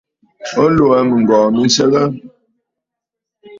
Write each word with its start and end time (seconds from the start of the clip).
O 0.63 0.63
lɔ̀ɔ̀ 0.75 0.99
mɨŋgɔ̀ɔ̀ 1.09 1.47
mi 1.55 1.61
nsəgə? 1.67 2.01